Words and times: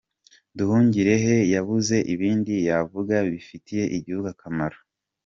Nduhungirehe 0.53 1.35
yabuze 1.53 1.95
ibindi 2.13 2.53
yavuga 2.69 3.15
bifitiye 3.31 3.83
igihugu 3.97 4.27
akamaro?. 4.33 4.77